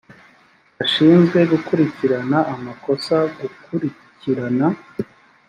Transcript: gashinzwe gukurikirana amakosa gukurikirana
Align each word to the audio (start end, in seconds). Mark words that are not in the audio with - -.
gashinzwe 0.77 1.39
gukurikirana 1.51 2.37
amakosa 2.53 3.15
gukurikirana 3.39 4.67